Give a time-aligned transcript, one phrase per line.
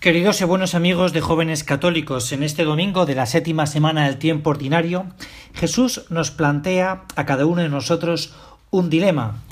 [0.00, 4.18] Queridos y buenos amigos de jóvenes católicos, en este domingo de la séptima semana del
[4.18, 5.06] tiempo ordinario,
[5.54, 8.36] Jesús nos plantea a cada uno de nosotros
[8.70, 9.42] un dilema.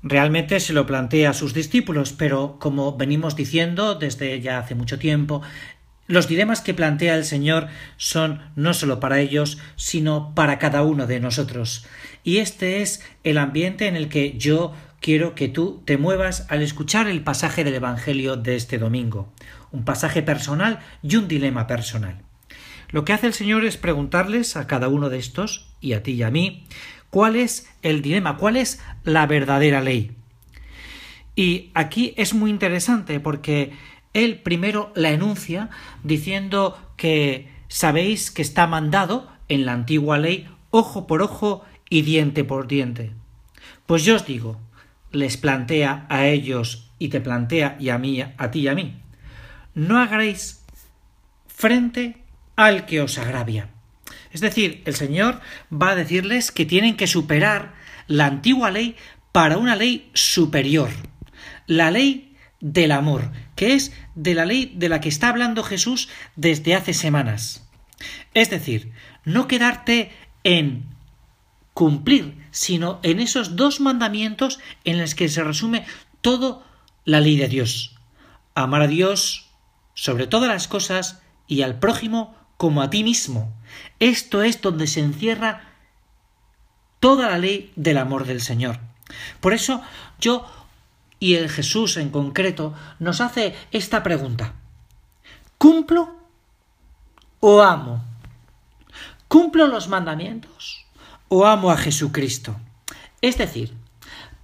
[0.00, 4.98] Realmente se lo plantea a sus discípulos, pero como venimos diciendo desde ya hace mucho
[4.98, 5.42] tiempo,
[6.06, 7.66] los dilemas que plantea el Señor
[7.96, 11.84] son no solo para ellos, sino para cada uno de nosotros.
[12.22, 16.62] Y este es el ambiente en el que yo quiero que tú te muevas al
[16.62, 19.32] escuchar el pasaje del Evangelio de este domingo,
[19.72, 22.22] un pasaje personal y un dilema personal.
[22.90, 26.12] Lo que hace el Señor es preguntarles a cada uno de estos, y a ti
[26.12, 26.64] y a mí,
[27.10, 30.16] cuál es el dilema, cuál es la verdadera ley.
[31.36, 33.72] Y aquí es muy interesante porque
[34.12, 35.70] él primero la enuncia
[36.02, 42.42] diciendo que sabéis que está mandado en la antigua ley ojo por ojo y diente
[42.42, 43.12] por diente.
[43.86, 44.60] Pues yo os digo,
[45.12, 49.00] les plantea a ellos y te plantea y a mí, a ti y a mí.
[49.74, 50.64] No hagáis
[51.46, 52.22] frente
[52.56, 53.70] al que os agravia.
[54.32, 55.40] Es decir, el Señor
[55.72, 57.74] va a decirles que tienen que superar
[58.06, 58.96] la antigua ley
[59.32, 60.90] para una ley superior,
[61.66, 66.08] la ley del amor, que es de la ley de la que está hablando Jesús
[66.36, 67.68] desde hace semanas.
[68.34, 68.92] Es decir,
[69.24, 70.12] no quedarte
[70.44, 70.86] en
[71.78, 75.86] cumplir, sino en esos dos mandamientos en los que se resume
[76.22, 76.64] toda
[77.04, 77.94] la ley de Dios.
[78.56, 79.46] Amar a Dios
[79.94, 83.54] sobre todas las cosas y al prójimo como a ti mismo.
[84.00, 85.70] Esto es donde se encierra
[86.98, 88.80] toda la ley del amor del Señor.
[89.38, 89.80] Por eso
[90.18, 90.50] yo
[91.20, 94.54] y el Jesús en concreto nos hace esta pregunta.
[95.58, 96.12] ¿Cumplo
[97.38, 98.02] o amo?
[99.28, 100.87] ¿Cumplo los mandamientos?
[101.28, 102.58] O amo a Jesucristo.
[103.20, 103.74] Es decir,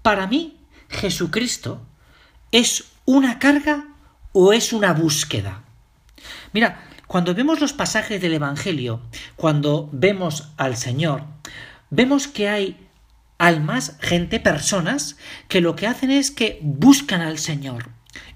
[0.02, 1.80] para mí Jesucristo
[2.52, 3.88] es una carga
[4.32, 5.62] o es una búsqueda.
[6.52, 9.00] Mira, cuando vemos los pasajes del Evangelio,
[9.36, 11.24] cuando vemos al Señor,
[11.90, 12.88] vemos que hay
[13.38, 15.16] almas, gente, personas,
[15.48, 17.90] que lo que hacen es que buscan al Señor.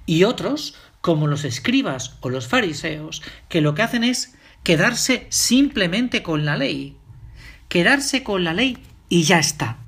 [0.07, 6.23] Y otros, como los escribas o los fariseos, que lo que hacen es quedarse simplemente
[6.23, 6.97] con la ley
[7.69, 9.79] quedarse con la ley y ya está.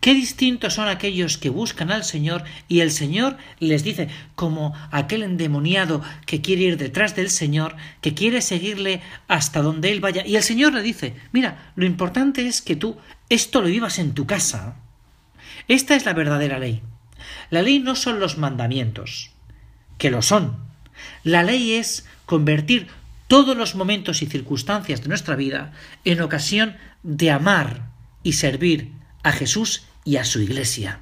[0.00, 5.24] Qué distintos son aquellos que buscan al Señor y el Señor les dice, como aquel
[5.24, 10.24] endemoniado que quiere ir detrás del Señor, que quiere seguirle hasta donde Él vaya.
[10.24, 12.96] Y el Señor le dice, mira, lo importante es que tú
[13.28, 14.76] esto lo vivas en tu casa.
[15.66, 16.80] Esta es la verdadera ley.
[17.50, 19.32] La ley no son los mandamientos,
[19.98, 20.56] que lo son.
[21.24, 22.86] La ley es convertir
[23.28, 25.72] todos los momentos y circunstancias de nuestra vida
[26.04, 27.90] en ocasión de amar
[28.22, 31.00] y servir a Jesús y a su Iglesia.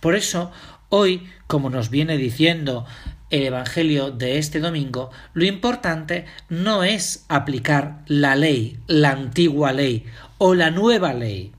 [0.00, 0.50] Por eso,
[0.88, 2.84] hoy, como nos viene diciendo
[3.30, 10.04] el Evangelio de este domingo, lo importante no es aplicar la ley, la antigua ley
[10.38, 11.52] o la nueva ley,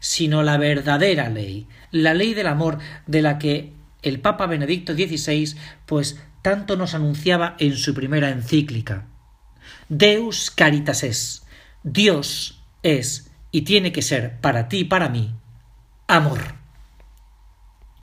[0.00, 5.56] sino la verdadera ley, la ley del amor de la que el Papa Benedicto XVI
[5.86, 9.06] pues tanto nos anunciaba en su primera encíclica.
[9.88, 11.44] Deus caritas es.
[11.82, 15.34] Dios es y tiene que ser para ti y para mí
[16.06, 16.63] amor.